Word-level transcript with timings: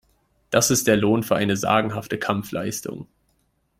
Das 0.49 0.71
ist 0.71 0.87
der 0.87 0.97
Lohn 0.97 1.21
für 1.21 1.35
eine 1.35 1.55
sagenhafte 1.55 2.17
Kampfleistung. 2.17 3.05